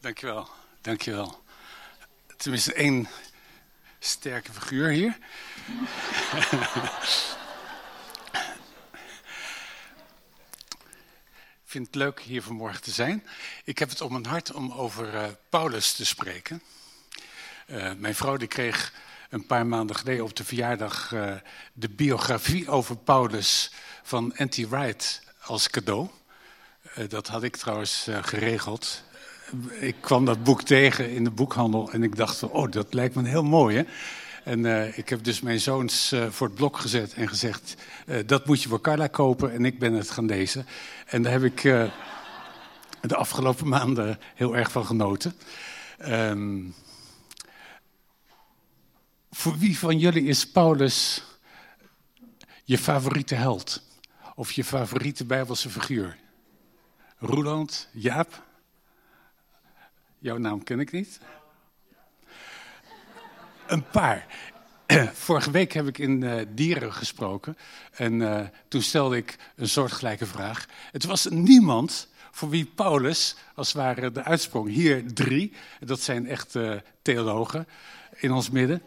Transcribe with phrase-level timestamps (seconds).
[0.00, 0.48] Dankjewel,
[0.80, 1.42] dankjewel.
[2.36, 3.08] Tenminste één
[3.98, 5.18] sterke figuur hier.
[11.62, 13.26] Ik vind het leuk hier vanmorgen te zijn.
[13.64, 16.62] Ik heb het op mijn hart om over uh, Paulus te spreken.
[17.66, 18.92] Uh, mijn vrouw die kreeg
[19.30, 21.34] een paar maanden geleden op de verjaardag uh,
[21.72, 23.72] de biografie over Paulus
[24.02, 24.56] van N.T.
[24.56, 26.08] Wright als cadeau.
[27.08, 29.08] dat had ik trouwens geregeld
[29.80, 33.28] ik kwam dat boek tegen in de boekhandel en ik dacht, oh, dat lijkt me
[33.28, 33.84] heel mooi, hè?
[34.44, 37.74] En uh, ik heb dus mijn zoons uh, voor het blok gezet en gezegd,
[38.06, 40.66] uh, dat moet je voor Carla kopen en ik ben het gaan lezen.
[41.06, 41.62] En daar heb ik
[43.00, 45.34] de afgelopen maanden heel erg van genoten.
[46.08, 46.74] Um,
[49.30, 51.22] voor wie van jullie is Paulus
[52.64, 53.82] je favoriete held?
[54.34, 56.16] Of je favoriete Bijbelse figuur?
[57.18, 58.48] Roeland, Jaap?
[60.20, 61.20] Jouw naam ken ik niet.
[63.66, 64.26] Een paar.
[65.12, 67.56] Vorige week heb ik in uh, Dieren gesproken.
[67.92, 70.66] En uh, toen stelde ik een soortgelijke vraag.
[70.92, 74.68] Het was niemand voor wie Paulus, als het ware, de uitsprong.
[74.68, 77.66] Hier drie, dat zijn echt uh, theologen
[78.16, 78.82] in ons midden.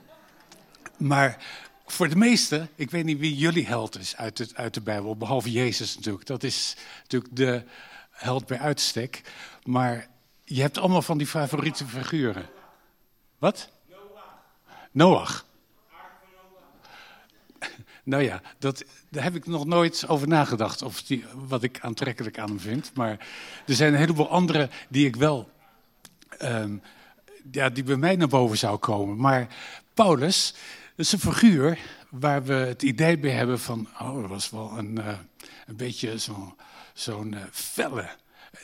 [0.98, 1.44] Maar
[1.86, 5.18] voor de meesten, ik weet niet wie jullie held is uit, het, uit de Bijbel,
[5.18, 6.26] behalve Jezus natuurlijk.
[6.26, 7.64] Dat is natuurlijk de
[8.12, 9.22] held bij uitstek.
[9.64, 10.12] Maar
[10.44, 12.50] je hebt allemaal van die favoriete figuren.
[13.38, 13.70] Wat?
[14.92, 15.46] Noach.
[18.04, 22.40] Nou ja, dat, daar heb ik nog nooit over nagedacht, of die, wat ik aantrekkelijk
[22.40, 22.92] aan hem vind.
[22.94, 23.28] Maar
[23.66, 25.50] er zijn een heleboel andere die ik wel,
[26.42, 26.82] um,
[27.52, 29.18] ja, die bij mij naar boven zou komen.
[29.18, 29.48] Maar
[29.94, 30.54] Paulus,
[30.96, 35.00] is een figuur waar we het idee bij hebben van, oh, dat was wel een,
[35.00, 35.18] uh,
[35.66, 36.54] een beetje zo'n
[36.94, 38.10] zo'n uh, felle,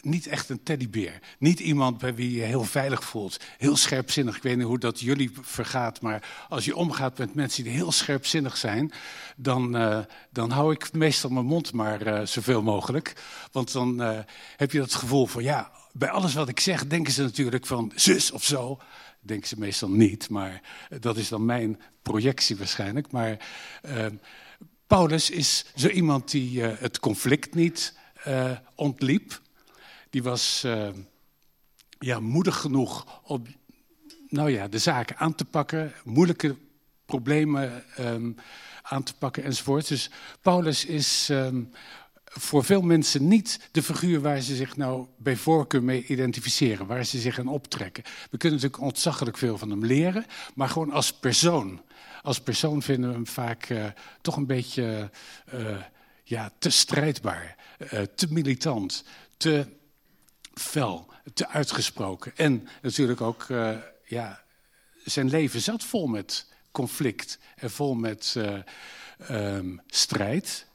[0.02, 1.20] niet echt een teddybeer.
[1.40, 3.40] Niet iemand bij wie je heel veilig voelt.
[3.58, 4.36] Heel scherpzinnig.
[4.36, 6.02] Ik weet niet hoe dat jullie vergaat.
[6.02, 8.92] Maar als je omgaat met mensen die heel scherpzinnig zijn.
[9.36, 10.00] dan, uh,
[10.32, 13.14] dan hou ik meestal mijn mond maar uh, zoveel mogelijk.
[13.52, 14.20] Want dan uh,
[14.58, 15.72] heb je dat gevoel van ja.
[15.92, 18.80] Bij alles wat ik zeg, denken ze natuurlijk van zus of zo.
[19.22, 20.62] Denken ze meestal niet, maar
[21.00, 23.12] dat is dan mijn projectie waarschijnlijk.
[23.12, 23.38] Maar
[24.88, 27.98] Paulus is zo iemand die het conflict niet
[28.76, 29.42] ontliep
[30.10, 30.90] die was uh,
[32.00, 33.44] ja, moedig genoeg om
[34.30, 36.56] nou ja, de zaken aan te pakken, moeilijke
[37.06, 38.36] problemen um,
[38.82, 39.88] aan te pakken enzovoort.
[39.88, 40.10] Dus
[40.42, 41.72] Paulus is um,
[42.24, 47.04] voor veel mensen niet de figuur waar ze zich nou bij voorkeur mee identificeren, waar
[47.04, 48.04] ze zich aan optrekken.
[48.04, 51.82] We kunnen natuurlijk ontzaglijk veel van hem leren, maar gewoon als persoon.
[52.22, 53.86] Als persoon vinden we hem vaak uh,
[54.22, 55.10] toch een beetje
[55.54, 55.78] uh,
[56.24, 57.56] ja, te strijdbaar,
[58.16, 59.04] te militant,
[59.38, 59.66] te
[60.60, 62.32] fel, te uitgesproken.
[62.36, 64.44] En natuurlijk ook, uh, ja,
[65.04, 68.58] zijn leven zat vol met conflict en vol met uh,
[69.32, 70.68] um, strijd.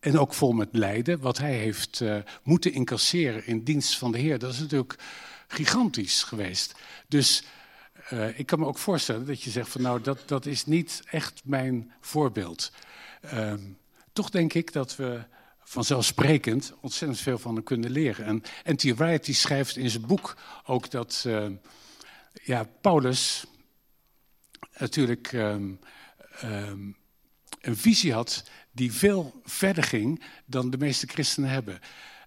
[0.00, 4.18] En ook vol met lijden, wat hij heeft uh, moeten incasseren in dienst van de
[4.18, 4.38] Heer.
[4.38, 4.98] Dat is natuurlijk
[5.48, 6.74] gigantisch geweest.
[7.08, 7.44] Dus
[8.34, 11.40] ik kan me ook voorstellen dat je zegt van nou, dat, dat is niet echt
[11.44, 12.72] mijn voorbeeld.
[13.34, 13.54] Uh,
[14.12, 15.22] toch denk ik dat we
[15.64, 18.24] vanzelfsprekend ontzettend veel van hem kunnen leren.
[18.24, 18.42] En
[18.74, 18.82] N.T.
[18.82, 21.46] Wright die schrijft in zijn boek ook dat uh,
[22.42, 23.44] ja, Paulus
[24.78, 25.78] natuurlijk um,
[26.44, 26.96] um,
[27.60, 31.80] een visie had die veel verder ging dan de meeste christenen hebben.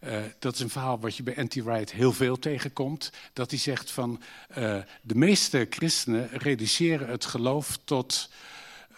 [0.03, 1.53] Uh, dat is een verhaal wat je bij N.T.
[1.53, 3.11] Wright heel veel tegenkomt.
[3.33, 8.31] Dat hij zegt van uh, de meeste christenen reduceren het geloof tot,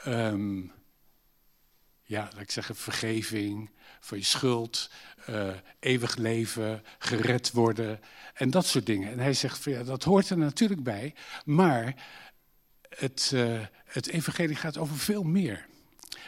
[0.07, 0.71] um,
[2.03, 4.89] ja, laat ik zeggen, vergeving, van je schuld,
[5.29, 5.49] uh,
[5.79, 7.99] eeuwig leven, gered worden
[8.33, 9.11] en dat soort dingen.
[9.11, 11.13] En hij zegt, van, ja, dat hoort er natuurlijk bij,
[11.45, 11.95] maar
[12.89, 15.65] het, uh, het evangelie gaat over veel meer.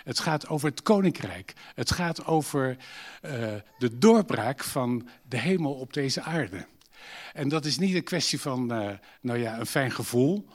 [0.04, 1.54] Het gaat over het koninkrijk.
[1.76, 2.78] Het gaat over
[3.22, 6.66] uh, de doorbraak van de hemel op deze aarde.
[7.34, 8.66] En dat is niet een kwestie van
[9.22, 10.48] nou ja, een fijn gevoel,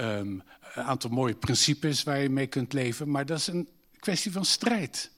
[0.00, 0.42] um,
[0.74, 3.68] een aantal mooie principes waar je mee kunt leven, maar dat is een
[3.98, 5.10] kwestie van strijd.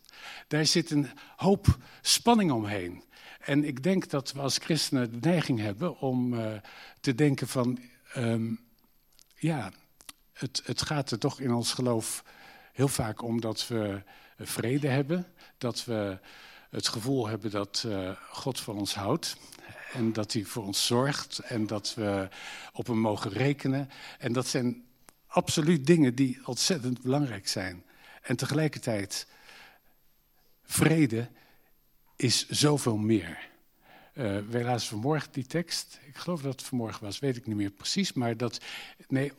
[0.48, 3.04] Daar zit een hoop spanning omheen.
[3.40, 6.52] En ik denk dat we als christenen de neiging hebben om uh,
[7.00, 7.78] te denken van,
[8.16, 8.60] um,
[9.34, 9.72] ja,
[10.32, 12.24] het, het gaat er toch in ons geloof
[12.72, 14.02] heel vaak om dat we
[14.38, 15.26] vrede hebben,
[15.58, 16.18] dat we
[16.70, 19.36] het gevoel hebben dat uh, God van ons houdt
[19.92, 22.28] en dat hij voor ons zorgt en dat we
[22.72, 23.90] op hem mogen rekenen.
[24.18, 24.84] En dat zijn
[25.26, 27.84] absoluut dingen die ontzettend belangrijk zijn.
[28.22, 29.26] En tegelijkertijd
[30.64, 31.30] Vrede
[32.16, 33.52] is zoveel meer.
[34.14, 35.98] Uh, wij lazen vanmorgen die tekst.
[36.06, 38.12] Ik geloof dat het vanmorgen was, weet ik niet meer precies.
[38.12, 38.60] Maar dat,
[39.08, 39.32] nee,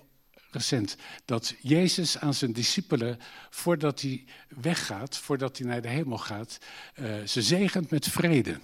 [0.51, 0.97] recent.
[1.25, 3.19] Dat Jezus aan zijn discipelen,
[3.49, 6.57] voordat hij weggaat, voordat hij naar de hemel gaat,
[6.99, 8.59] uh, ze zegent met vrede.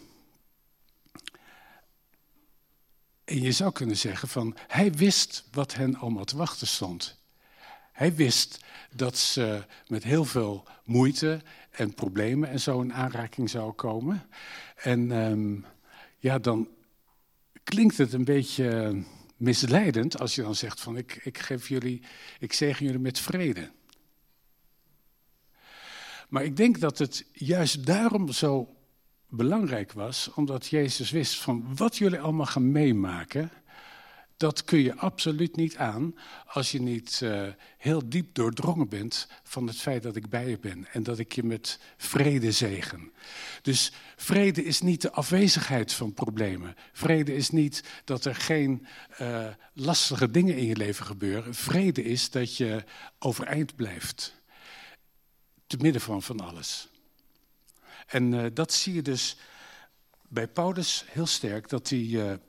[3.24, 7.21] En je zou kunnen zeggen van, hij wist wat hen allemaal te wachten stond.
[8.02, 8.60] Hij wist
[8.96, 14.28] dat ze met heel veel moeite en problemen en zo in aanraking zou komen.
[14.76, 15.66] En um,
[16.18, 16.68] ja, dan
[17.64, 19.02] klinkt het een beetje
[19.38, 22.02] misleidend als je dan zegt van ik, ik geef jullie,
[22.40, 23.72] ik zegen jullie met vrede.
[26.30, 28.76] Maar ik denk dat het juist daarom zo
[29.30, 33.52] belangrijk was, omdat Jezus wist van wat jullie allemaal gaan meemaken,
[34.42, 36.16] dat kun je absoluut niet aan
[36.46, 37.48] als je niet uh,
[37.78, 41.32] heel diep doordrongen bent van het feit dat ik bij je ben en dat ik
[41.32, 43.12] je met vrede zegen.
[43.62, 46.76] Dus vrede is niet de afwezigheid van problemen.
[46.94, 48.86] Vrede is niet dat er geen
[49.22, 51.56] uh, lastige dingen in je leven gebeuren.
[51.56, 52.84] Vrede is dat je
[53.20, 54.42] overeind blijft,
[55.68, 56.88] te midden van van alles.
[58.08, 59.38] En uh, dat zie je dus
[60.28, 62.40] bij Paulus heel sterk, dat hij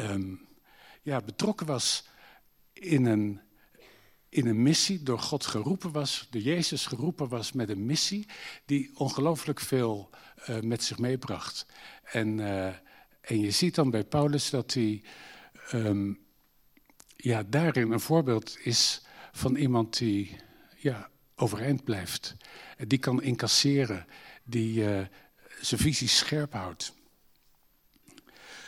[0.00, 0.47] um,
[1.08, 2.04] ja, betrokken was
[2.72, 3.40] in een,
[4.28, 8.26] in een missie, door God geroepen was, door Jezus geroepen was met een missie
[8.64, 10.10] die ongelooflijk veel
[10.48, 11.66] uh, met zich meebracht.
[12.02, 12.66] En, uh,
[13.20, 15.02] en je ziet dan bij Paulus dat hij
[15.72, 16.18] um,
[17.16, 19.02] ja, daarin een voorbeeld is
[19.32, 20.36] van iemand die
[20.76, 22.36] ja, overeind blijft.
[22.76, 24.06] Die kan incasseren,
[24.44, 25.06] die uh,
[25.60, 26.92] zijn visie scherp houdt.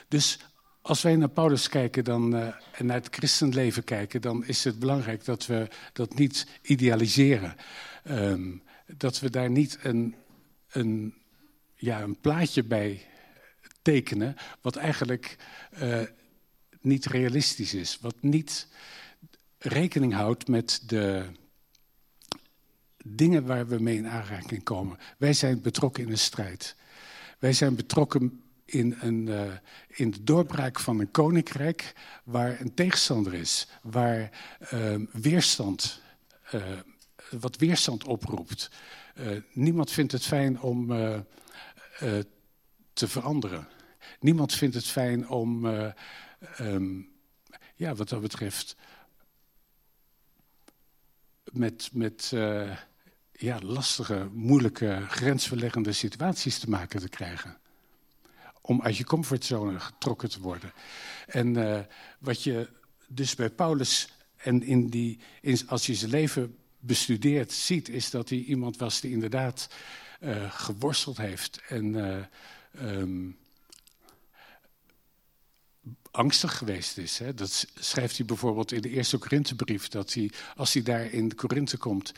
[0.08, 0.38] Dus
[0.82, 4.79] als wij naar Paulus kijken dan, uh, en naar het christenleven kijken, dan is het
[4.79, 7.56] belangrijk dat we dat niet idealiseren.
[8.05, 8.62] Um,
[8.97, 10.15] dat we daar niet een,
[10.71, 11.15] een,
[11.75, 13.06] ja, een plaatje bij
[13.82, 15.37] tekenen, wat eigenlijk
[15.82, 16.03] uh,
[16.81, 17.99] niet realistisch is.
[18.00, 18.69] Wat niet
[19.59, 21.25] rekening houdt met de
[23.05, 24.99] dingen waar we mee in aanraking komen.
[25.19, 26.77] Wij zijn betrokken in een strijd.
[27.38, 29.52] Wij zijn betrokken in, een, uh,
[29.88, 31.93] in de doorbraak van een koninkrijk
[32.25, 34.31] waar een tegenstander is, waar
[34.72, 36.00] uh, weerstand,
[36.55, 36.62] uh,
[37.31, 38.70] wat weerstand oproept.
[39.52, 40.87] niemand vindt het fijn om
[42.93, 43.69] te veranderen.
[44.20, 45.64] Niemand vindt het fijn om,
[46.61, 47.08] um,
[47.75, 48.76] ja, wat dat betreft,
[51.52, 52.32] met, met
[53.32, 57.59] ja, lastige, moeilijke, grensverleggende situaties te maken te krijgen
[58.60, 60.72] om uit je comfortzone getrokken te worden.
[61.26, 61.80] En uh,
[62.18, 62.68] wat je
[63.08, 68.28] dus bij Paulus en in die, in, als je zijn leven bestudeert, ziet, is dat
[68.28, 69.68] hij iemand was die inderdaad
[70.20, 72.16] uh, geworsteld heeft en uh,
[72.82, 73.38] um,
[76.10, 77.18] angstig geweest is.
[77.18, 77.34] Hè.
[77.34, 81.76] Dat schrijft hij bijvoorbeeld in de eerste Korinthebrief, dat hij, als hij daar in Korinthe
[81.76, 82.12] komt,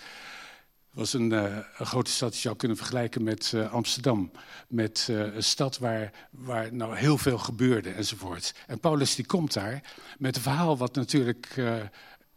[0.93, 4.31] was een, uh, een, grote stad, je zou kunnen vergelijken met uh, Amsterdam.
[4.69, 8.55] Met uh, een stad waar, waar nou heel veel gebeurde enzovoort.
[8.67, 9.83] En Paulus die komt daar
[10.19, 11.61] met een verhaal wat natuurlijk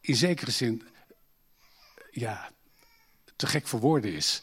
[0.01, 0.83] in zekere zin
[2.11, 2.49] ja,
[3.35, 4.41] te gek voor woorden is.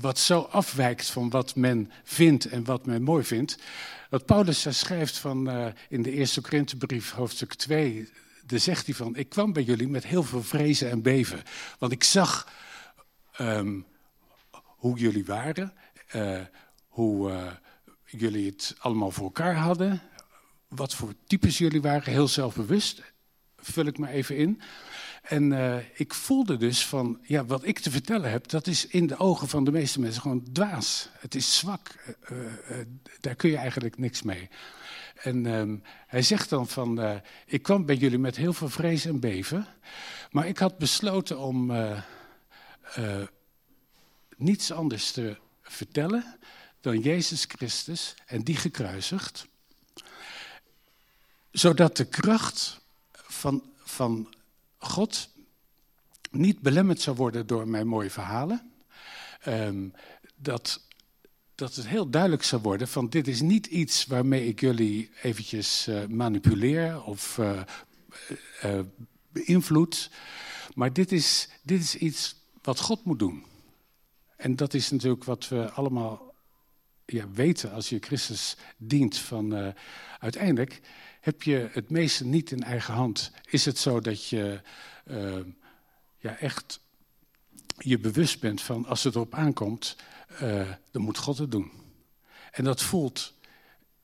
[0.00, 3.58] Wat zo afwijkt van wat men vindt en wat men mooi vindt.
[4.10, 5.50] Wat Paulus daar schrijft van,
[5.88, 8.08] in de eerste Korinthebrief, hoofdstuk 2,
[8.46, 9.16] daar zegt hij van...
[9.16, 11.42] Ik kwam bij jullie met heel veel vrezen en beven.
[11.78, 12.46] Want ik zag
[13.40, 13.86] um,
[14.82, 15.72] hoe jullie waren,
[16.14, 16.40] uh,
[16.88, 17.52] hoe uh,
[18.04, 20.02] jullie het allemaal voor elkaar hadden,
[20.68, 23.02] wat voor types jullie waren, heel zelfbewust,
[23.56, 24.60] vul ik me even in.
[25.22, 29.06] En uh, ik voelde dus van, ja, wat ik te vertellen heb, dat is in
[29.06, 31.08] de ogen van de meeste mensen gewoon dwaas.
[31.18, 32.14] Het is zwak,
[33.20, 34.48] daar kun je eigenlijk niks mee.
[35.14, 39.20] En um, hij zegt dan van, ik kwam bij jullie met heel veel vrees en
[39.20, 39.66] beven,
[40.30, 41.70] maar ik had besloten om
[44.36, 46.38] niets anders te vertellen
[46.80, 49.46] dan Jezus Christus en die gekruisigd.
[51.50, 52.80] Zodat de kracht
[53.12, 54.34] van, van
[54.78, 55.28] God
[56.30, 58.72] niet belemmerd zou worden door mijn mooie verhalen.
[59.46, 59.92] Um,
[60.36, 60.80] dat,
[61.54, 65.88] dat het heel duidelijk zou worden van dit is niet iets waarmee ik jullie eventjes
[65.88, 67.60] uh, manipuleer of uh,
[69.28, 70.10] beïnvloed.
[70.74, 73.44] Maar dit is, dit is iets wat God moet doen.
[74.36, 76.34] En dat is natuurlijk wat we allemaal
[77.04, 79.18] ja, weten als je Christus dient.
[79.18, 79.68] Van, uh,
[80.18, 80.80] uiteindelijk
[81.20, 83.30] heb je het meeste niet in eigen hand.
[83.50, 84.60] Is het zo dat je
[85.04, 85.40] uh,
[86.18, 86.80] ja, echt
[87.78, 89.96] je bewust bent van als het erop aankomt,
[90.42, 91.70] uh, dan moet God het doen.
[92.50, 93.34] En dat voelt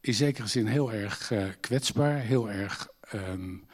[0.00, 3.66] in zekere zin heel erg uh, kwetsbaar, heel erg, um,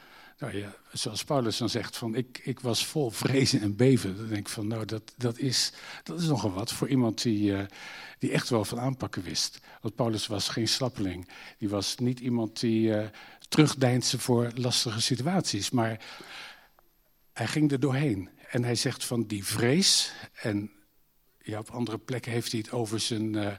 [0.45, 4.17] nou ja, zoals Paulus dan zegt, van ik, ik was vol vrezen en beven.
[4.17, 5.71] Dan denk ik van, nou, dat, dat, is,
[6.03, 7.59] dat is nogal wat voor iemand die, uh,
[8.19, 9.59] die echt wel van aanpakken wist.
[9.81, 11.29] Want Paulus was geen slappeling.
[11.57, 13.07] Die was niet iemand die uh,
[13.49, 15.69] terugdeinsde voor lastige situaties.
[15.69, 16.05] Maar
[17.33, 18.29] hij ging er doorheen.
[18.49, 20.71] En hij zegt van die vrees en
[21.41, 23.53] ja, op andere plekken heeft hij het over zijn, uh,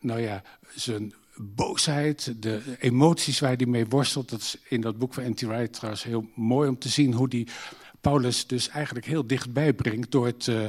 [0.00, 0.42] nou ja,
[0.74, 4.28] zijn boosheid, de emoties waar hij mee worstelt.
[4.28, 5.40] Dat is in dat boek van N.T.
[5.40, 7.48] Wright trouwens heel mooi om te zien hoe die
[8.00, 10.64] Paulus dus eigenlijk heel dichtbij brengt door het uh,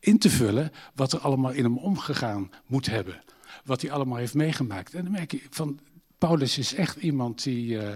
[0.00, 3.22] in te vullen wat er allemaal in hem omgegaan moet hebben.
[3.64, 4.94] Wat hij allemaal heeft meegemaakt.
[4.94, 5.80] En dan merk je van,
[6.18, 7.66] Paulus is echt iemand die...
[7.70, 7.88] Uh,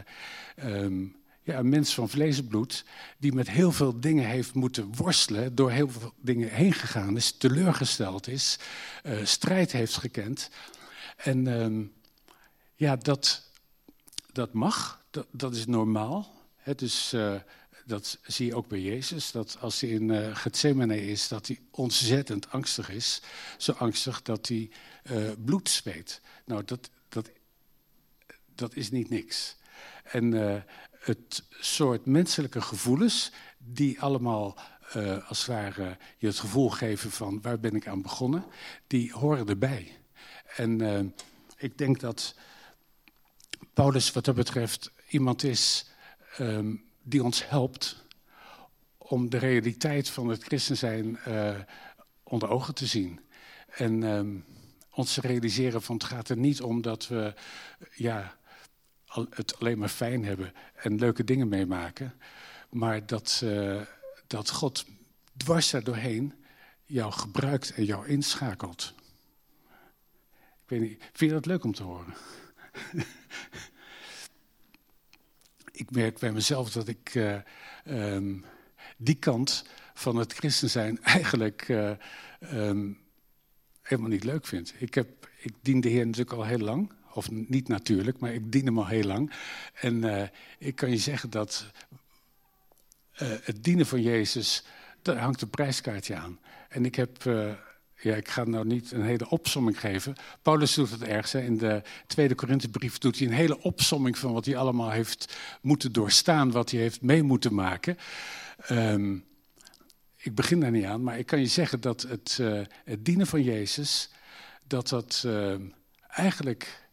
[0.65, 2.85] um, ja, een mens van vlees en bloed,
[3.19, 7.33] die met heel veel dingen heeft moeten worstelen, door heel veel dingen heen gegaan is,
[7.33, 8.59] teleurgesteld is,
[9.07, 10.51] uh, strijd heeft gekend.
[11.17, 11.87] En uh,
[12.75, 13.43] ja, dat,
[14.33, 16.33] dat mag, dat, dat is normaal.
[16.57, 17.35] Hè, dus uh,
[17.85, 21.61] dat zie je ook bij Jezus, dat als hij in uh, Gethsemane is, dat hij
[21.71, 23.23] ontzettend angstig is.
[23.59, 24.71] Zo angstig dat hij
[25.45, 26.21] bloed zweet.
[26.45, 27.31] Nou, dat, dat,
[28.55, 29.57] dat is niet niks.
[30.05, 30.33] En
[30.91, 34.59] het soort menselijke gevoelens die allemaal
[35.27, 38.45] als het ware je het gevoel geven van waar ben ik aan begonnen,
[38.87, 39.99] die horen erbij.
[40.57, 41.15] En
[41.57, 42.35] ik denk dat
[43.75, 45.87] Paulus wat dat betreft iemand is
[46.39, 48.05] um, die ons helpt
[48.99, 51.59] om de realiteit van het christen zijn uh,
[52.23, 53.21] onder ogen te zien.
[53.69, 54.45] En um,
[54.91, 57.35] ons te realiseren van het gaat er niet om dat we
[57.95, 58.37] ja,
[59.31, 62.15] het alleen maar fijn hebben en leuke dingen meemaken.
[62.71, 63.81] Maar dat, uh,
[64.27, 64.85] dat God
[65.37, 66.35] dwars daar doorheen
[66.85, 68.95] jou gebruikt en jou inschakelt.
[70.63, 72.15] Ik weet niet, vind je dat leuk om te horen?
[75.73, 77.37] ik merk bij mezelf dat ik uh,
[77.87, 78.45] um,
[78.97, 79.65] die kant
[79.95, 81.91] van het christen zijn eigenlijk uh,
[82.53, 82.99] um,
[83.83, 84.75] helemaal niet leuk vind.
[84.79, 86.93] Ik, heb, ik dien de Heer natuurlijk al heel lang.
[87.13, 89.33] Of niet natuurlijk, maar ik dien hem al heel lang.
[89.75, 90.23] En uh,
[90.59, 91.71] ik kan je zeggen dat
[93.17, 94.65] het dienen van Jezus,
[95.03, 96.39] daar hangt een prijskaartje aan.
[96.69, 97.23] En ik heb,
[98.01, 100.15] ja, ik ga nou niet een hele opsomming geven.
[100.43, 101.35] Paulus doet het ergens.
[101.35, 105.93] In de tweede Korinthebrief doet hij een hele opsomming van wat hij allemaal heeft moeten
[105.93, 107.99] doorstaan, wat hij heeft mee moeten maken.
[108.71, 109.25] Um,
[110.17, 112.41] ik begin daar niet aan, maar ik kan je zeggen dat het,
[112.85, 114.11] het dienen van Jezus,
[114.67, 115.27] dat dat
[116.09, 116.89] eigenlijk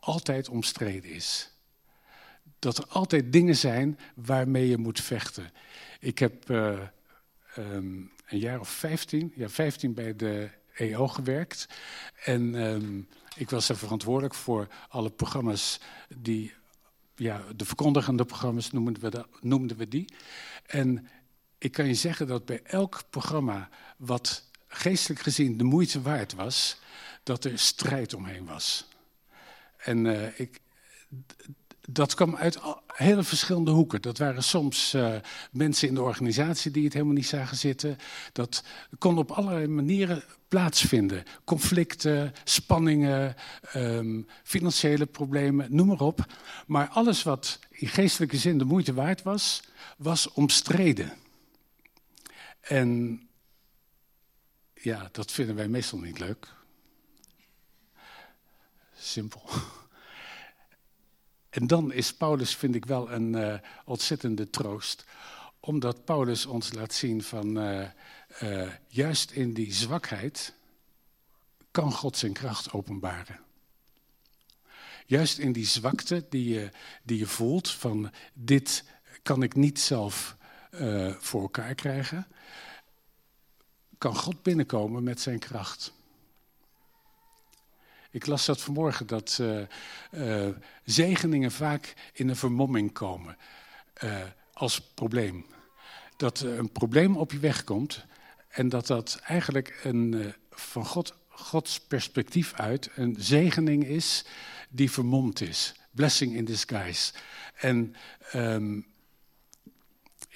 [0.00, 1.50] altijd omstreden is.
[2.58, 5.52] Dat er altijd dingen zijn waarmee je moet vechten.
[6.00, 6.78] Ik heb uh,
[7.58, 11.66] um, een jaar of 15, ja, 15 bij de EO gewerkt.
[12.24, 15.80] En um, ik was er verantwoordelijk voor alle programma's
[16.16, 16.54] die,
[17.14, 20.14] ja, de verkondigende programma's noemden we, dat, noemden we die.
[20.66, 21.08] En
[21.58, 26.78] ik kan je zeggen dat bij elk programma wat geestelijk gezien de moeite waard was,
[27.22, 28.88] dat er strijd omheen was.
[29.76, 30.60] En uh, ik,
[31.80, 32.58] dat kwam uit
[32.98, 34.02] hele verschillende hoeken.
[34.02, 35.14] Dat waren soms uh,
[35.50, 37.96] mensen in de organisatie die het helemaal niet zagen zitten.
[38.32, 38.64] Dat
[38.98, 41.24] kon op allerlei manieren plaatsvinden.
[41.44, 43.36] Conflicten, spanningen,
[43.76, 46.26] um, financiële problemen, noem maar op.
[46.66, 49.62] Maar alles wat in geestelijke zin de moeite waard was,
[49.96, 51.12] was omstreden.
[52.60, 53.20] En
[54.74, 56.46] ja, dat vinden wij meestal niet leuk.
[58.96, 59.42] Simpel.
[61.58, 65.04] En dan is Paulus, vind ik wel, een uh, ontzettende troost.
[65.60, 67.88] Omdat Paulus ons laat zien van, uh,
[68.42, 70.54] uh, juist in die zwakheid
[71.70, 73.40] kan God zijn kracht openbaren.
[75.06, 76.70] Juist in die zwakte die je,
[77.02, 78.84] die je voelt van dit
[79.22, 80.36] kan ik niet zelf
[81.18, 82.26] voor elkaar krijgen,
[83.98, 85.92] kan God binnenkomen met zijn kracht.
[88.10, 89.60] Ik las dat vanmorgen, dat uh,
[90.10, 90.48] uh,
[90.84, 93.36] zegeningen vaak in een vermomming komen
[94.04, 94.20] uh,
[94.52, 95.46] als probleem.
[96.16, 98.04] Dat een probleem op je weg komt
[98.48, 104.24] en dat dat eigenlijk een, van God, Gods perspectief uit een zegening is
[104.68, 105.74] die vermomd is.
[105.90, 107.12] Blessing in disguise.
[107.54, 107.94] En
[108.34, 108.86] um,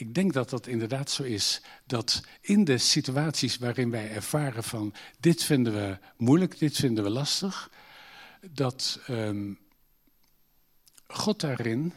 [0.03, 1.61] ik denk dat dat inderdaad zo is.
[1.87, 7.11] Dat in de situaties waarin wij ervaren van dit vinden we moeilijk, dit vinden we
[7.11, 7.71] lastig,
[8.51, 9.59] dat um,
[11.07, 11.93] God daarin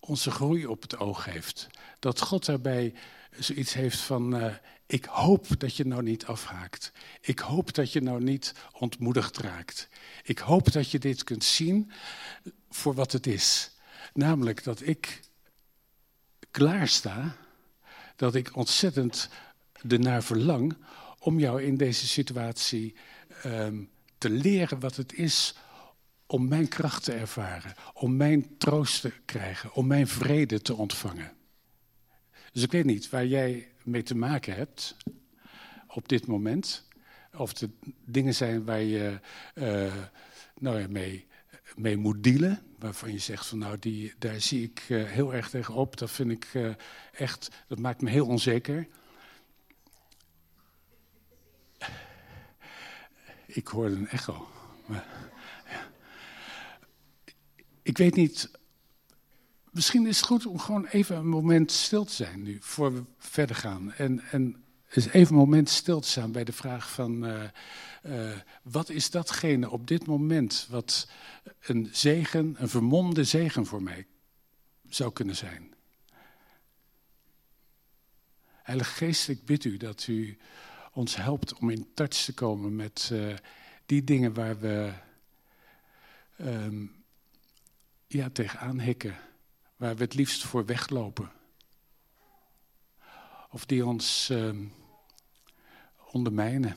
[0.00, 1.66] onze groei op het oog heeft.
[1.98, 2.94] Dat God daarbij
[3.38, 4.54] zoiets heeft van, uh,
[4.86, 6.92] ik hoop dat je nou niet afhaakt.
[7.20, 9.88] Ik hoop dat je nou niet ontmoedigd raakt.
[10.22, 11.92] Ik hoop dat je dit kunt zien
[12.70, 13.70] voor wat het is.
[14.12, 15.20] Namelijk dat ik
[16.52, 17.36] klaar sta,
[18.16, 19.28] dat ik ontzettend
[19.88, 20.76] ernaar verlang
[21.18, 22.94] om jou in deze situatie
[23.44, 25.54] um, te leren wat het is
[26.26, 31.32] om mijn kracht te ervaren, om mijn troost te krijgen, om mijn vrede te ontvangen.
[32.52, 34.96] Dus ik weet niet waar jij mee te maken hebt
[35.86, 36.88] op dit moment.
[37.36, 37.68] Of de
[38.04, 39.20] dingen zijn waar je
[39.54, 39.94] uh,
[40.58, 41.26] nou ja, mee,
[41.76, 42.62] mee moet dealen.
[42.78, 45.96] Waarvan je zegt van nou, die, daar zie ik uh, heel erg tegenop.
[45.98, 46.74] Dat vind ik uh,
[47.12, 48.88] echt, dat maakt me heel onzeker.
[53.46, 54.48] Ik hoorde een echo.
[54.86, 55.06] Maar,
[55.70, 55.88] ja.
[57.82, 58.50] Ik weet niet
[59.72, 63.02] misschien is het goed om gewoon even een moment stil te zijn nu, voor we
[63.18, 63.92] verder gaan.
[63.92, 67.42] En, en even een moment stil te staan bij de vraag van, uh,
[68.02, 71.08] uh, wat is datgene op dit moment wat
[71.60, 74.06] een zegen, een vermomde zegen voor mij
[74.88, 75.74] zou kunnen zijn?
[78.46, 80.38] Heilige Geest, ik bid u dat u
[80.92, 83.34] ons helpt om in touch te komen met uh,
[83.86, 84.92] die dingen waar we
[86.40, 87.04] um,
[88.06, 89.16] ja, tegenaan hikken
[89.82, 91.30] waar we het liefst voor weglopen.
[93.50, 94.56] Of die ons uh,
[96.10, 96.76] ondermijnen.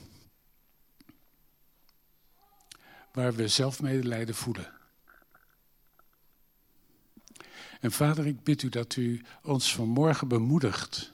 [3.16, 4.74] Waar we zelfmedelijden voelen.
[7.80, 11.12] En vader, ik bid u dat u ons vanmorgen bemoedigt.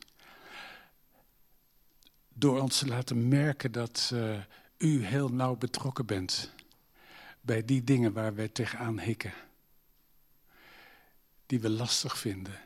[2.33, 4.39] Door ons te laten merken dat uh,
[4.77, 6.51] u heel nauw betrokken bent
[7.41, 9.33] bij die dingen waar wij tegenaan hikken
[11.45, 12.59] die we lastig vinden.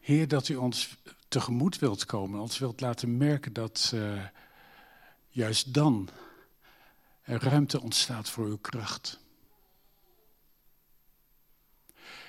[0.00, 0.96] Heer, dat u ons
[1.28, 4.24] tegemoet wilt komen, ons wilt laten merken dat uh,
[5.28, 6.08] juist dan
[7.26, 9.18] er ruimte ontstaat voor uw kracht.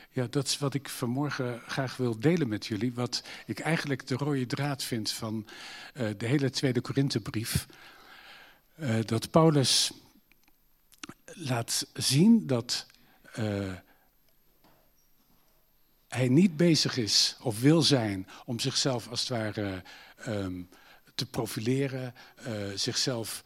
[0.09, 2.93] Ja, dat is wat ik vanmorgen graag wil delen met jullie.
[2.93, 5.47] Wat ik eigenlijk de rode draad vind van
[5.93, 7.65] uh, de hele Tweede Korinthebrief.
[8.79, 9.91] Uh, dat Paulus
[11.25, 12.85] laat zien dat
[13.39, 13.73] uh,
[16.07, 19.83] hij niet bezig is of wil zijn om zichzelf als het ware
[20.27, 20.69] um,
[21.15, 22.13] te profileren,
[22.75, 23.43] zichzelf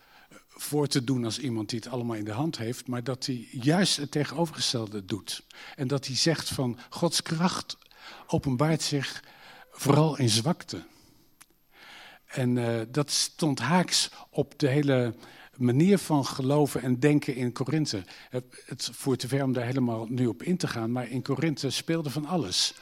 [0.62, 3.48] voor te doen als iemand die het allemaal in de hand heeft, maar dat hij
[3.52, 5.44] juist het tegenovergestelde doet.
[5.76, 7.78] En dat hij zegt van Gods kracht
[8.28, 9.24] openbaart zich
[9.72, 10.84] vooral in zwakte.
[12.26, 15.16] En uh, dat stond haaks op de hele
[15.58, 18.04] manier van geloven en denken in Korinthe.
[18.66, 21.70] Het voert te ver om daar helemaal nu op in te gaan, maar in Korinthe
[21.70, 22.74] speelde van alles.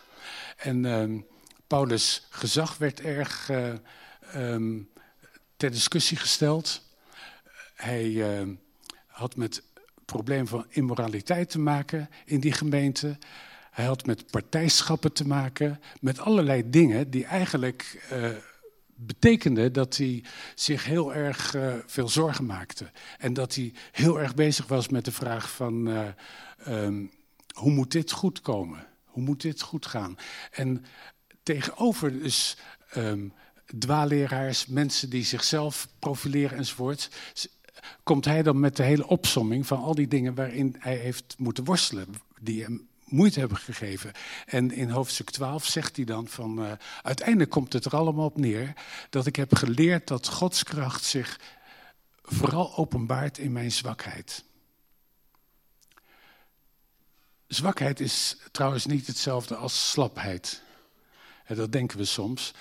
[0.57, 1.21] En uh,
[1.67, 3.73] Paulus' gezag werd erg uh,
[4.35, 4.89] um,
[5.57, 6.87] ter discussie gesteld.
[7.79, 8.47] Hij uh,
[9.07, 13.17] had met het probleem van immoraliteit te maken in die gemeente.
[13.71, 18.29] Hij had met partijschappen te maken, met allerlei dingen die eigenlijk uh,
[18.95, 20.23] betekende dat hij
[20.55, 22.91] zich heel erg uh, veel zorgen maakte.
[23.17, 26.07] En dat hij heel erg bezig was met de vraag van uh,
[26.67, 27.11] um,
[27.53, 28.87] hoe moet dit goed komen?
[29.05, 30.17] Hoe moet dit goed gaan?
[30.51, 30.85] En
[31.43, 32.57] tegenover dus
[32.97, 33.33] um,
[33.79, 37.09] dwaaleraars, mensen die zichzelf profileren enzovoort,
[38.03, 41.63] komt hij dan met de hele opsomming van al die dingen waarin hij heeft moeten
[41.63, 42.07] worstelen,
[42.39, 44.11] die hem moeite hebben gegeven.
[44.45, 48.37] En in hoofdstuk 12 zegt hij dan van, uh, uiteindelijk komt het er allemaal op
[48.37, 48.73] neer
[49.09, 51.39] dat ik heb geleerd dat Gods kracht zich
[52.21, 54.43] vooral openbaart in mijn zwakheid.
[57.47, 60.61] Zwakheid is trouwens niet hetzelfde als slapheid.
[61.45, 62.53] En dat denken we soms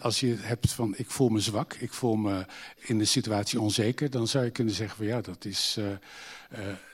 [0.00, 3.60] als je het hebt van ik voel me zwak, ik voel me in de situatie
[3.60, 5.96] onzeker, dan zou je kunnen zeggen van ja, dat is, uh, uh,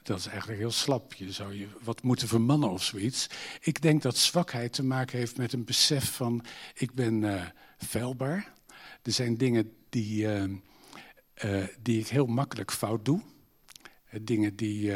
[0.03, 1.15] dat is eigenlijk heel slap.
[1.15, 3.27] Je zou je wat moeten vermannen of zoiets.
[3.61, 7.43] Ik denk dat zwakheid te maken heeft met een besef van ik ben uh,
[7.79, 8.53] feilbaar.
[9.03, 10.27] Er zijn dingen die,
[11.83, 13.21] die ik heel makkelijk fout doe.
[14.21, 14.93] dingen die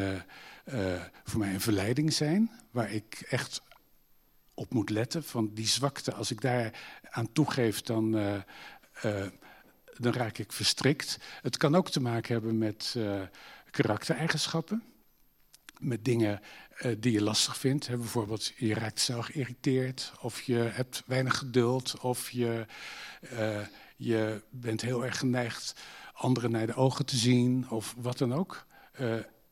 [1.24, 3.62] voor mij een verleiding zijn, waar ik echt
[4.56, 5.24] op moet letten.
[5.24, 8.34] Van die zwakte, als ik daar aan toegeef, dan, uh,
[9.04, 9.26] uh,
[9.98, 11.18] dan raak ik verstrikt.
[11.42, 13.22] Het kan ook te maken hebben met uh,
[13.70, 14.82] karaktereigenschappen.
[15.78, 16.40] Met dingen
[16.98, 17.86] die je lastig vindt.
[17.86, 20.12] Hè, bijvoorbeeld, je raakt snel geïrriteerd.
[20.20, 22.00] Of je hebt weinig geduld.
[22.00, 22.66] Of je,
[23.96, 25.74] je bent heel erg geneigd
[26.12, 27.70] anderen naar de ogen te zien.
[27.70, 28.66] Of wat dan ook.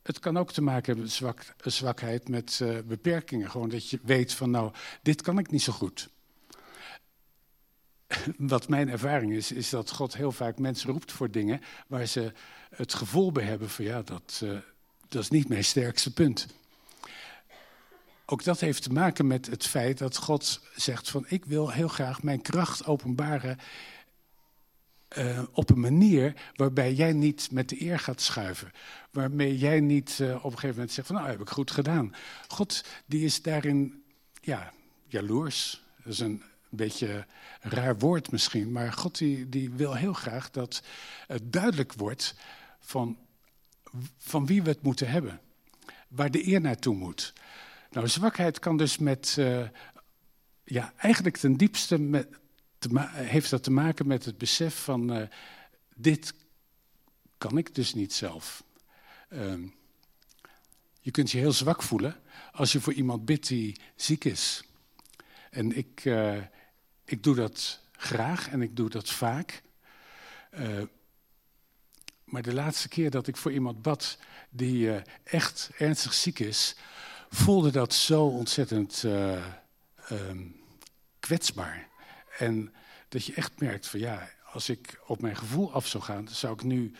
[0.05, 3.51] Het kan ook te maken hebben met zwak, zwakheid, met uh, beperkingen.
[3.51, 6.09] Gewoon dat je weet van, nou, dit kan ik niet zo goed.
[8.39, 12.33] Wat mijn ervaring is, is dat God heel vaak mensen roept voor dingen waar ze
[12.71, 14.59] het gevoel bij hebben van, ja, dat, uh,
[15.09, 16.47] dat is niet mijn sterkste punt.
[18.27, 21.89] Ook dat heeft te maken met het feit dat God zegt van, ik wil heel
[21.89, 23.59] graag mijn kracht openbaren
[25.19, 28.73] uh, op een manier waarbij jij niet met de eer gaat schuiven.
[29.11, 32.15] Waarmee jij niet uh, op een gegeven moment zegt van nou heb ik goed gedaan.
[32.49, 34.05] God die is daarin
[34.41, 34.73] ja,
[35.07, 35.83] jaloers.
[36.03, 37.27] Dat is een beetje
[37.61, 38.73] raar woord misschien.
[38.73, 40.83] Maar God die, die wil heel graag dat
[41.27, 42.35] het duidelijk wordt
[42.81, 43.19] van,
[44.19, 45.41] van wie we het moeten hebben.
[46.09, 47.33] Waar de eer naartoe moet.
[47.91, 49.69] Nou, zwakheid kan dus met, uh,
[50.65, 52.29] ja, eigenlijk ten diepste met,
[53.13, 55.27] heeft dat te maken met het besef van uh,
[55.95, 56.35] dit
[57.39, 58.65] kan ik dus niet zelf.
[59.29, 59.55] Uh,
[61.01, 62.17] je kunt je heel zwak voelen
[62.53, 64.65] als je voor iemand bidt die ziek is.
[65.51, 66.43] En ik, uh,
[67.05, 69.63] ik doe dat graag en ik doe dat vaak.
[70.59, 70.83] Uh,
[72.25, 74.19] maar de laatste keer dat ik voor iemand bad
[74.51, 76.77] die echt ernstig ziek is,
[77.29, 79.03] voelde dat zo ontzettend
[80.11, 80.57] um,
[81.21, 81.89] kwetsbaar.
[82.39, 82.75] En
[83.09, 86.55] dat je echt merkt van ja, als ik op mijn gevoel af zou gaan, zou
[86.55, 86.93] ik nu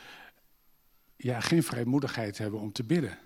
[1.17, 3.19] ja, geen vrijmoedigheid hebben om te bidden.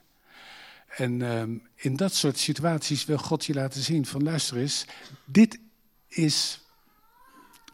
[0.89, 4.85] En um, in dat soort situaties wil God je laten zien van luister eens,
[5.25, 5.59] dit
[6.09, 6.61] is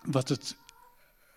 [0.03, 0.57] wat het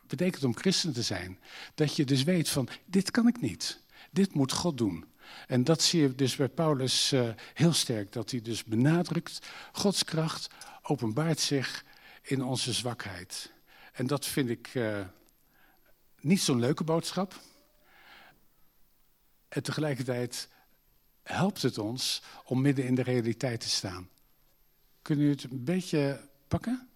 [0.08, 1.40] betekent om christen te zijn.
[1.76, 3.80] Dat je dus weet van dit kan ik niet,
[4.12, 5.06] dit moet God doen.
[5.48, 10.04] En dat zie je dus bij Paulus uh, heel sterk, dat hij dus benadrukt, Gods
[10.04, 10.50] kracht
[10.82, 11.86] openbaart zich
[12.28, 13.52] in onze zwakheid.
[13.94, 15.06] En dat vind ik uh,
[16.20, 17.40] niet zo'n leuke boodschap.
[19.50, 20.50] En tegelijkertijd
[21.24, 24.10] helpt het ons om midden in de realiteit te staan.
[25.02, 26.90] Kunnen jullie het een beetje pakken?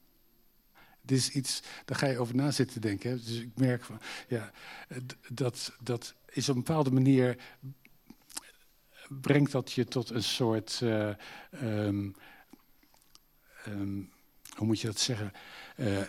[1.02, 3.10] Dit is iets, daar ga je over na zitten denken.
[3.10, 3.16] Hè?
[3.16, 4.52] Dus ik merk van, ja,
[5.30, 7.38] dat, dat is op een bepaalde manier
[9.08, 11.16] brengt dat je tot een soort, uh,
[14.62, 15.32] hoe moet je dat zeggen,
[15.76, 16.02] uh,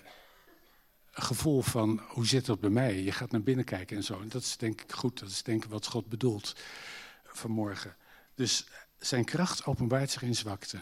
[1.11, 3.03] gevoel van hoe zit dat bij mij?
[3.03, 4.21] Je gaat naar binnen kijken en zo.
[4.21, 6.57] En dat is denk ik goed, dat is denk ik wat God bedoelt
[7.25, 7.97] vanmorgen.
[8.35, 8.67] Dus
[8.99, 10.81] zijn kracht openbaart zich in zwakte.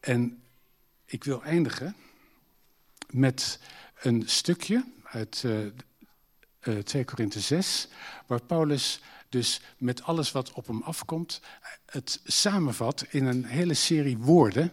[0.00, 0.42] En
[1.04, 1.96] ik wil eindigen
[3.10, 3.60] met
[4.00, 5.66] een stukje uit uh,
[6.62, 7.88] uh, 2 Korinthe 6,
[8.26, 11.40] waar Paulus dus met alles wat op hem afkomt,
[11.86, 14.72] het samenvat in een hele serie woorden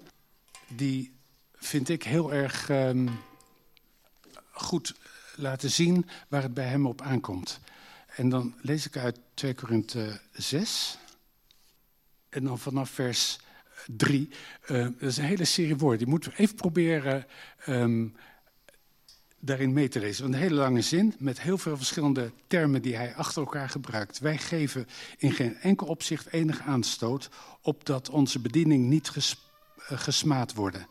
[0.68, 1.17] die
[1.58, 3.10] vind ik heel erg um,
[4.52, 4.96] goed
[5.36, 7.60] laten zien waar het bij hem op aankomt.
[8.16, 10.98] En dan lees ik uit 2 Korinthe 6.
[12.30, 13.40] En dan vanaf vers
[13.86, 14.30] 3.
[14.68, 15.98] Uh, dat is een hele serie woorden.
[15.98, 17.26] Die moeten we even proberen
[17.68, 18.16] um,
[19.40, 20.26] daarin mee te lezen.
[20.26, 24.20] Een hele lange zin met heel veel verschillende termen die hij achter elkaar gebruikt.
[24.20, 27.30] Wij geven in geen enkel opzicht enig aanstoot
[27.62, 29.24] opdat onze bediening niet uh,
[30.00, 30.88] gesmaad worden.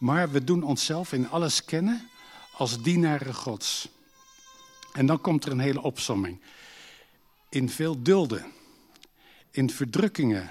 [0.00, 2.08] Maar we doen onszelf in alles kennen
[2.52, 3.88] als dienaren Gods.
[4.92, 6.40] En dan komt er een hele opsomming.
[7.48, 8.52] In veel dulden,
[9.50, 10.50] in verdrukkingen,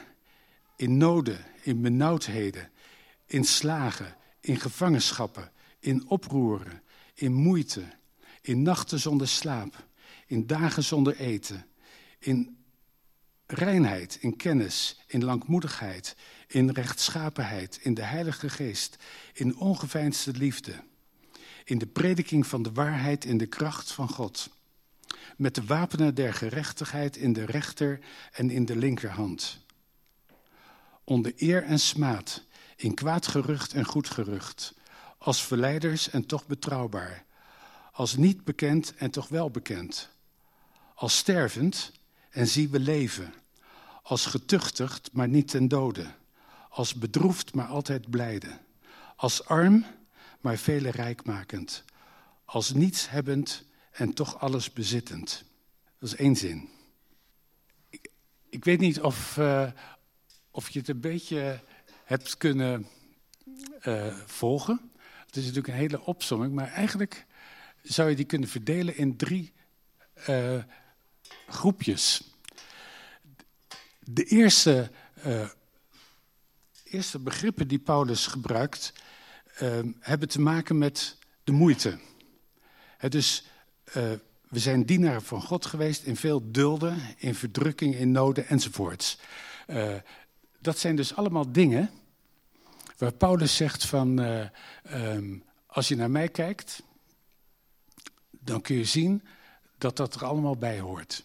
[0.76, 2.72] in noden, in benauwdheden,
[3.26, 6.82] in slagen, in gevangenschappen, in oproeren,
[7.14, 7.84] in moeite,
[8.42, 9.86] in nachten zonder slaap,
[10.28, 11.66] in dagen zonder eten,
[12.20, 12.58] in
[13.52, 16.16] reinheid, in kennis, in langmoedigheid,
[16.48, 18.96] in rechtschapenheid, in de Heilige Geest,
[19.34, 20.74] in ongeveinsde liefde
[21.70, 24.50] in de prediking van de waarheid in de kracht van God.
[25.38, 28.00] Met de wapenen der gerechtigheid in de rechter
[28.32, 29.60] en in de linkerhand.
[31.04, 32.44] Onder eer en smaad,
[32.76, 34.74] in kwaad gerucht en goed gerucht.
[35.18, 37.26] Als verleiders en toch betrouwbaar.
[37.92, 40.10] Als niet bekend en toch wel bekend.
[40.96, 41.92] Als stervend
[42.30, 43.34] en zie we leven.
[44.02, 46.06] Als getuchtigd, maar niet ten dode.
[46.70, 48.58] Als bedroefd, maar altijd blijde.
[49.16, 49.86] Als arm
[50.42, 51.84] maar vele rijkmakend.
[52.46, 55.44] Als niets hebbend en toch alles bezittend.
[56.00, 56.70] Dat is één zin.
[58.50, 59.72] Ik, weet niet of, uh,
[60.52, 61.64] of je het een beetje
[62.04, 62.88] hebt kunnen
[63.82, 64.92] uh, volgen.
[65.26, 67.26] Het is natuurlijk een hele opsomming, maar eigenlijk
[67.82, 69.54] zou je die kunnen verdelen in drie
[70.30, 70.64] uh,
[71.48, 72.22] groepjes.
[74.00, 74.92] De eerste,
[76.84, 78.94] eerste begrippen die Paulus gebruikt
[79.62, 82.00] uh, hebben te maken met de moeite.
[82.98, 83.44] Het dus
[84.50, 89.20] we zijn dienaren van God geweest in veel dulden, in verdrukking, in noden enzovoorts.
[90.60, 91.90] Dat zijn dus allemaal dingen
[92.98, 94.20] waar Paulus zegt van,
[94.94, 96.84] um, als je naar mij kijkt,
[98.30, 99.24] dan kun je zien
[99.80, 101.24] dat dat er allemaal bij hoort.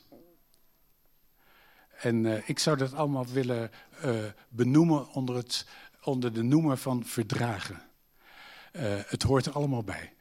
[2.01, 3.71] En uh, ik zou dat allemaal willen
[4.49, 5.67] benoemen onder, het,
[6.03, 7.83] onder de noemer van verdragen.
[9.07, 10.13] het hoort er allemaal bij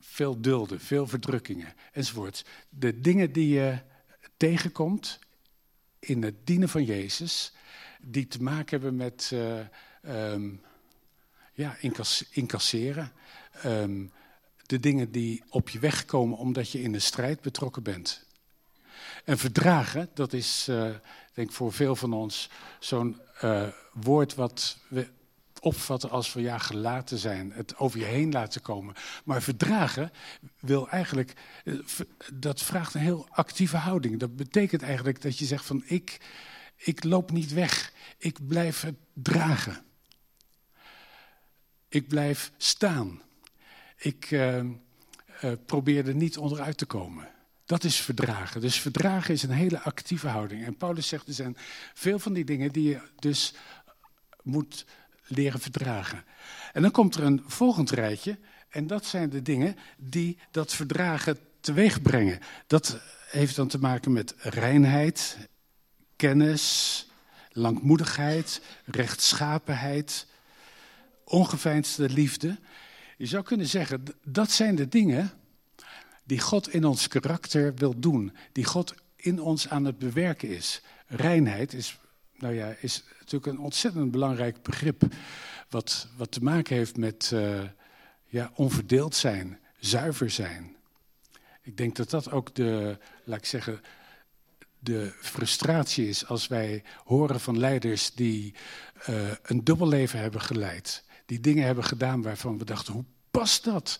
[0.00, 2.44] veel dulden, veel verdrukkingen enzovoort.
[2.68, 3.78] De dingen die je
[4.36, 5.18] tegenkomt
[5.98, 7.52] in het dienen van Jezus,
[8.00, 9.32] die te maken hebben met
[10.02, 10.60] um,
[11.52, 11.76] ja,
[12.30, 13.12] incasseren.
[13.64, 14.12] Um,
[14.72, 18.26] de dingen die op je weg komen omdat je in een strijd betrokken bent.
[19.24, 20.90] En verdragen, dat is, uh,
[21.34, 25.08] denk voor veel van ons zo'n uh, woord wat we
[25.60, 28.94] opvatten als van ja, gelaten zijn, het over je heen laten komen.
[29.24, 30.10] Maar verdragen
[30.60, 31.32] wil eigenlijk,
[31.64, 31.74] eh,
[32.32, 34.18] dat vraagt een heel actieve houding.
[34.18, 36.20] Dat betekent eigenlijk dat je zegt van ik,
[36.76, 39.84] ik loop niet weg, ik blijf het dragen.
[41.88, 43.22] Ik blijf staan.
[44.02, 44.70] Ik uh, uh,
[45.66, 47.28] probeer er niet onderuit te komen.
[47.64, 48.60] Dat is verdragen.
[48.60, 50.64] Dus verdragen is een hele actieve houding.
[50.64, 51.56] En Paulus zegt, er zijn
[51.94, 53.54] veel van die dingen die je dus
[54.42, 54.84] moet
[55.26, 56.24] leren verdragen.
[56.72, 58.38] En dan komt er een volgend rijtje.
[58.68, 62.38] En dat zijn de dingen die dat verdragen teweeg brengen.
[62.66, 65.38] Dat heeft dan te maken met reinheid,
[66.16, 67.06] kennis,
[67.52, 70.26] langmoedigheid, rechtschapenheid,
[71.24, 72.58] ongeveinsde liefde.
[73.22, 75.30] Je zou kunnen zeggen, dat zijn de dingen
[76.24, 80.82] die God in ons karakter wil doen, die God in ons aan het bewerken is.
[81.06, 81.98] Reinheid is
[82.38, 85.02] nou ja, is natuurlijk een ontzettend belangrijk begrip.
[85.68, 87.62] Wat, wat te maken heeft met uh,
[88.26, 90.76] ja, onverdeeld zijn, zuiver zijn.
[91.62, 93.80] Ik denk dat dat ook de, laat ik zeggen,
[94.78, 98.54] de frustratie is als wij horen van leiders die
[99.08, 101.04] uh, een dubbelleven hebben geleid.
[101.32, 103.98] Die dingen hebben gedaan waarvan we dachten, hoe past dat?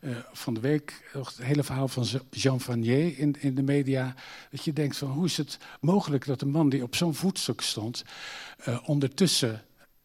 [0.00, 4.14] uh, van de week het hele verhaal van Jean Vanier in, in de media.
[4.50, 7.60] Dat je denkt van hoe is het mogelijk dat een man die op zo'n voetstuk
[7.60, 8.04] stond,
[8.68, 9.64] uh, ondertussen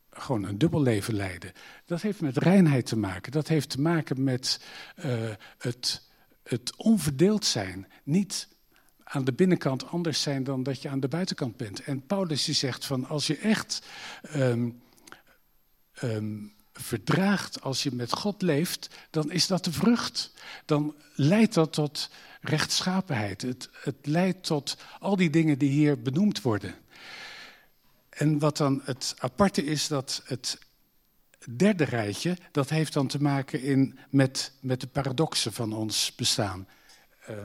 [0.09, 1.53] gewoon een dubbel leven leidde.
[1.85, 3.31] Dat heeft met reinheid te maken.
[3.31, 4.61] Dat heeft te maken met
[5.05, 6.09] uh, het,
[6.43, 7.87] het onverdeeld zijn.
[8.03, 8.47] Niet
[9.03, 11.83] aan de binnenkant anders zijn dan dat je aan de buitenkant bent.
[11.83, 13.87] En Paulus die zegt van als je echt
[14.35, 14.81] um,
[16.01, 20.33] um, verdraagt als je met God leeft, dan is dat de vrucht.
[20.65, 22.09] Dan leidt dat tot
[22.41, 23.41] rechtschapenheid.
[23.41, 26.75] Het, het leidt tot al die dingen die hier benoemd worden.
[28.09, 30.59] En wat dan het aparte is, dat het
[31.49, 36.67] derde rijtje, dat heeft dan te maken in, met, met de paradoxen van ons bestaan.
[37.29, 37.35] Uh,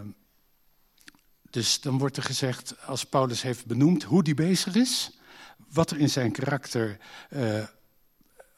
[1.50, 5.10] dus dan wordt er gezegd, als Paulus heeft benoemd hoe die bezig is,
[5.68, 6.98] wat er in zijn karakter
[7.30, 7.64] uh,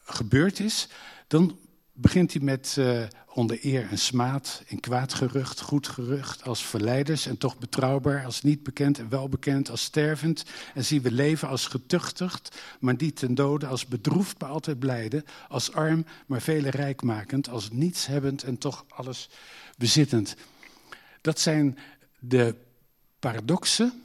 [0.05, 0.89] gebeurd is,
[1.27, 1.59] dan
[1.93, 3.03] begint hij met uh,
[3.35, 8.43] onder eer en smaad, in kwaad gerucht, goed gerucht, als verleiders en toch betrouwbaar, als
[8.43, 10.45] niet bekend en welbekend, als stervend.
[10.75, 15.25] En zien we leven als getuchtigd, maar niet ten dode, als bedroefd, maar altijd blijde,
[15.49, 19.29] als arm, maar vele rijkmakend, als nietshebbend en toch alles
[19.79, 20.37] bezittend.
[21.21, 21.79] Dat zijn
[22.19, 22.55] de
[23.19, 24.03] paradoxen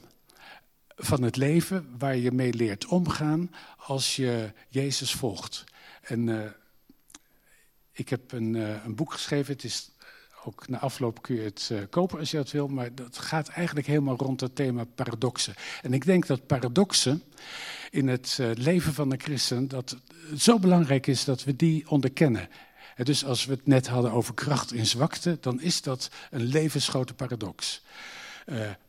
[0.96, 5.64] van het leven waar je mee leert omgaan als je Jezus volgt.
[6.00, 6.40] En uh,
[7.92, 9.52] ik heb een, uh, een, boek geschreven.
[9.52, 9.90] Het is
[10.44, 12.68] ook na afloop kun je het uh, kopen als je dat wil.
[12.68, 15.54] Maar dat gaat eigenlijk helemaal rond het thema paradoxen.
[15.82, 17.22] En ik denk dat paradoxen
[17.90, 19.68] in het leven van de christen...
[19.68, 19.96] dat
[20.36, 22.48] zo belangrijk is dat we die onderkennen.
[22.96, 25.38] En dus als we het net hadden over kracht in zwakte...
[25.40, 27.82] dan is dat een levensgrote paradox.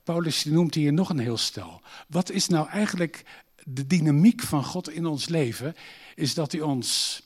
[0.03, 1.81] Paulus noemt hier nog een heel stel.
[2.07, 3.23] Wat is nou eigenlijk
[3.63, 5.75] de dynamiek van God in ons leven
[6.15, 7.21] is dat hij ons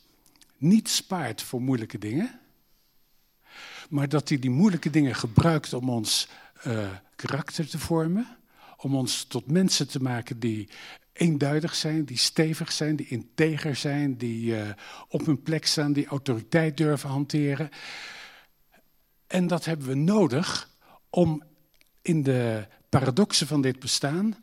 [0.58, 2.39] niet spaart voor moeilijke dingen,
[3.89, 6.28] maar dat hij die moeilijke dingen gebruikt om ons
[6.67, 8.38] uh, karakter te vormen,
[8.78, 10.69] om ons tot mensen te maken die
[11.13, 14.69] eenduidig zijn, die stevig zijn, die integer zijn, die uh,
[15.08, 17.69] op hun plek staan, die autoriteit durven hanteren.
[19.28, 20.69] En dat hebben we nodig
[21.10, 21.43] om
[22.02, 24.36] in de paradoxen van dit bestaan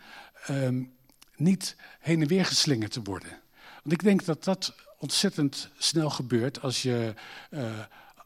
[0.50, 0.92] um,
[1.37, 3.41] niet heen en weer geslingerd te worden.
[3.83, 7.14] Want ik denk dat dat ontzettend snel gebeurt als je,
[7.51, 7.79] uh,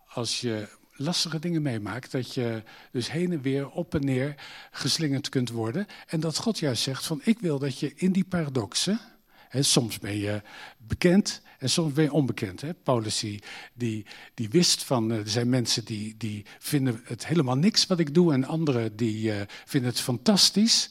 [0.06, 2.12] als je lastige dingen meemaakt.
[2.12, 4.34] Dat je dus heen en weer, op en neer
[4.70, 5.86] geslingerd kunt worden.
[6.06, 9.00] En dat God juist zegt van ik wil dat je in die paradoxen...
[9.48, 10.42] Hè, soms ben je
[10.78, 12.62] bekend En soms ben je onbekend.
[12.82, 13.42] Paulus die,
[13.74, 18.14] die, die wist van, er zijn mensen die, die vinden het helemaal niks wat ik
[18.14, 19.32] doe en anderen die
[19.64, 20.90] vinden het fantastisch.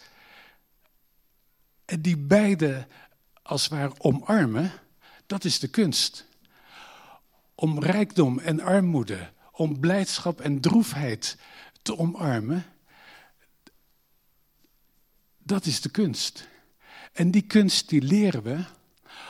[1.86, 2.88] En die beide
[3.45, 4.71] als ware omarmen,
[5.25, 6.25] dat is de kunst.
[7.55, 11.38] Om rijkdom en armoede, om blijdschap en droefheid
[11.81, 12.65] te omarmen,
[15.38, 16.47] dat is de kunst.
[17.13, 18.63] En die kunst die leren we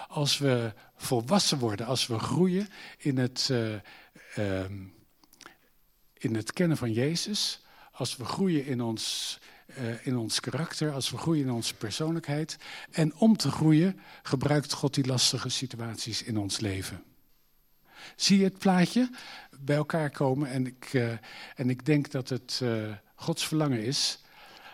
[0.07, 3.73] als we volwassen worden, als we groeien in het, uh,
[4.37, 4.65] uh,
[6.13, 9.39] in het kennen van Jezus, als we groeien in ons
[10.03, 12.57] in ons karakter, als we groeien in onze persoonlijkheid.
[12.91, 17.03] En om te groeien gebruikt God die lastige situaties in ons leven.
[18.15, 19.09] Zie je het plaatje
[19.59, 20.49] bij elkaar komen?
[20.49, 21.11] En ik, uh,
[21.55, 24.19] en ik denk dat het uh, Gods verlangen is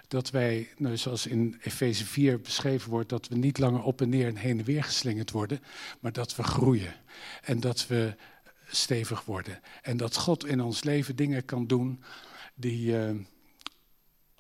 [0.07, 4.09] dat wij, nou, zoals in Efeze 4 beschreven wordt, dat we niet langer op en
[4.09, 5.59] neer en heen en weer geslingerd worden,
[5.99, 6.93] maar dat we groeien.
[7.41, 8.15] En dat we
[8.67, 9.59] stevig worden.
[9.81, 12.03] En dat God in ons leven dingen kan doen
[12.55, 12.95] die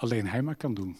[0.01, 0.97] alleen hij maar kan doen.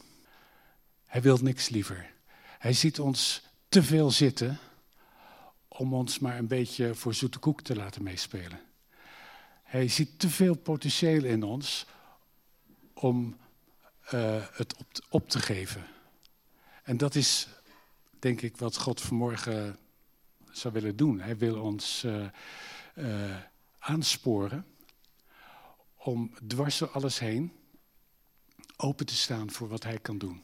[1.06, 2.14] Hij wil niks liever.
[2.60, 4.60] Hij ziet ons te veel zitten
[5.68, 8.60] om ons maar een beetje voor zoete koek te laten meespelen.
[9.64, 11.86] Hij ziet te veel potentieel in ons
[12.94, 13.38] om
[14.14, 15.88] uh, het op te, op te, geven.
[16.84, 17.48] En dat is,
[18.20, 19.78] denk ik, wat God vanmorgen
[20.52, 21.20] zou willen doen.
[21.20, 22.26] Hij wil ons uh,
[22.96, 23.38] uh,
[23.80, 24.66] aansporen
[25.96, 27.61] om dwars door alles heen
[28.82, 30.44] open te staan voor wat hij kan doen.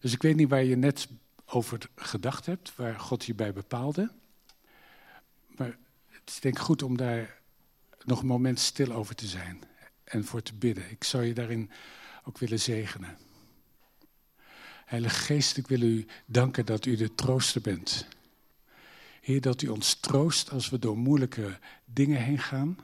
[0.00, 1.08] Dus ik weet niet waar je net
[1.46, 4.10] over gedacht hebt, waar God je bij bepaalde.
[5.46, 5.76] Maar
[6.08, 7.38] het is denk ik goed om daar
[8.04, 9.62] nog een moment stil over te zijn
[10.04, 10.90] en voor te bidden.
[10.90, 11.70] Ik zou je daarin
[12.24, 13.18] ook willen zegenen.
[14.84, 18.06] Heilige Geest, ik wil u danken dat u de trooster bent.
[19.20, 22.78] Heer, dat u ons troost als we door moeilijke dingen heen gaan.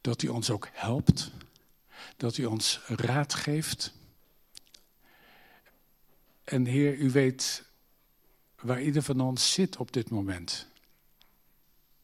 [0.00, 1.30] Dat u ons ook helpt
[2.16, 3.92] dat u ons raad geeft.
[6.44, 7.64] En Heer, u weet
[8.60, 10.66] waar ieder van ons zit op dit moment.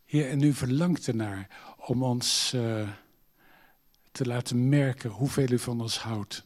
[0.05, 2.89] Heer, en u verlangt ernaar om ons uh,
[4.13, 6.45] te laten merken hoeveel u van ons houdt.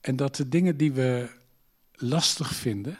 [0.00, 1.30] En dat de dingen die we
[1.92, 2.98] lastig vinden,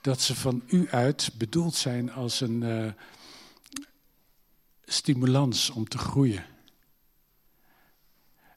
[0.00, 2.92] dat ze van u uit bedoeld zijn als een uh,
[4.84, 6.44] stimulans om te groeien.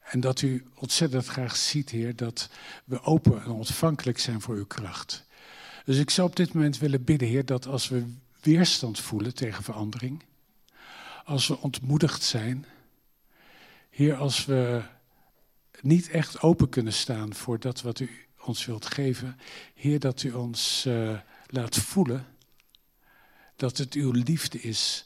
[0.09, 2.49] En dat u ontzettend graag ziet, Heer, dat
[2.85, 5.25] we open en ontvankelijk zijn voor uw kracht.
[5.85, 9.63] Dus ik zou op dit moment willen bidden, Heer, dat als we weerstand voelen tegen
[9.63, 10.23] verandering,
[11.23, 12.65] als we ontmoedigd zijn,
[13.89, 14.83] Heer, als we
[15.81, 18.09] niet echt open kunnen staan voor dat wat u
[18.45, 19.39] ons wilt geven,
[19.73, 22.27] Heer, dat u ons uh, laat voelen
[23.55, 25.05] dat het uw liefde is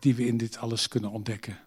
[0.00, 1.58] die we in dit alles kunnen ontdekken.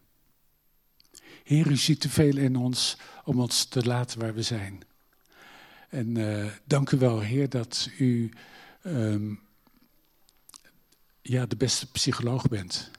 [1.48, 4.82] Heer, u ziet te veel in ons om ons te laten waar we zijn.
[5.90, 8.32] En uh, dank u wel, Heer, dat u
[8.84, 9.40] um,
[11.22, 12.92] ja, de beste psycholoog bent.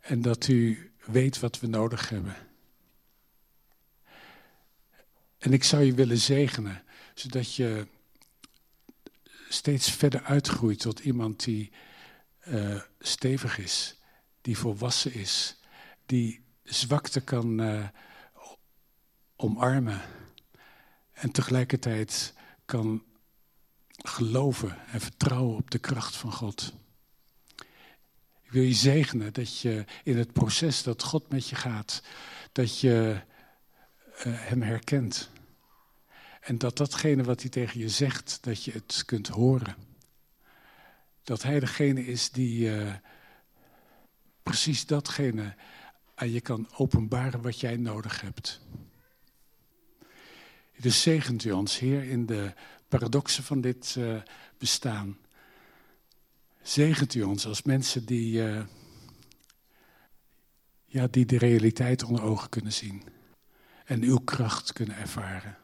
[0.00, 2.36] En dat u weet wat we nodig hebben.
[5.38, 6.82] En ik zou je willen zegenen,
[7.14, 7.86] zodat je
[9.48, 11.72] steeds verder uitgroeit tot iemand die
[12.48, 13.96] uh, stevig is,
[14.40, 15.58] die volwassen is,
[16.10, 17.88] die zwakte kan uh,
[19.36, 20.00] omarmen.
[21.12, 23.04] En tegelijkertijd kan
[23.88, 26.74] geloven en vertrouwen op de kracht van God.
[28.42, 32.02] Ik wil je zegenen dat je in het proces dat God met je gaat,
[32.52, 33.20] dat je
[34.12, 35.30] uh, Hem herkent.
[36.40, 39.76] En dat datgene wat Hij tegen je zegt, dat je het kunt horen.
[41.22, 42.94] Dat Hij degene is die uh,
[44.42, 45.54] precies datgene
[46.20, 48.60] en je kan openbaren wat jij nodig hebt.
[50.76, 52.54] Dus zegent u ons, Heer, in de
[52.88, 54.22] paradoxen van dit uh,
[54.58, 55.18] bestaan.
[56.62, 58.62] Zegent u ons als mensen die, uh,
[60.86, 63.02] ja, die de realiteit onder ogen kunnen zien.
[63.84, 65.56] En uw kracht kunnen ervaren.